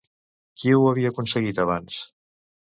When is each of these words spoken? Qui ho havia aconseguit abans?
Qui 0.61 0.73
ho 0.77 0.87
havia 0.93 1.13
aconseguit 1.15 1.63
abans? 1.67 2.03